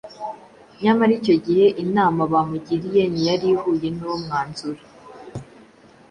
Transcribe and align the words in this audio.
Nyamara 0.81 1.11
icyo 1.19 1.35
gihe 1.45 1.65
inama 1.83 2.21
bamugiriye 2.31 3.01
ntiyari 3.11 3.45
ihuye 3.53 3.87
n’uwo 3.95 4.17
mwanzuro 4.23 4.81